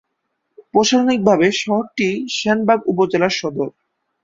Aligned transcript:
প্রশাসনিকভাবে 0.73 1.47
শহরটি 1.61 2.07
সেনবাগ 2.37 2.79
উপজেলার 2.91 3.33
সদর। 3.39 3.67